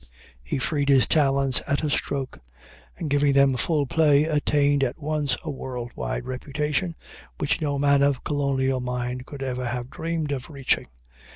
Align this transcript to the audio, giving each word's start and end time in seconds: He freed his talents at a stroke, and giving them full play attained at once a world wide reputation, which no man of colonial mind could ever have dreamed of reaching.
He 0.43 0.57
freed 0.57 0.89
his 0.89 1.07
talents 1.07 1.61
at 1.67 1.83
a 1.83 1.89
stroke, 1.91 2.39
and 2.97 3.07
giving 3.07 3.33
them 3.33 3.55
full 3.55 3.85
play 3.85 4.23
attained 4.23 4.83
at 4.83 4.97
once 4.97 5.37
a 5.43 5.51
world 5.51 5.91
wide 5.95 6.25
reputation, 6.25 6.95
which 7.37 7.61
no 7.61 7.77
man 7.77 8.01
of 8.01 8.23
colonial 8.23 8.79
mind 8.81 9.27
could 9.27 9.43
ever 9.43 9.67
have 9.67 9.91
dreamed 9.91 10.31
of 10.31 10.49
reaching. 10.49 10.87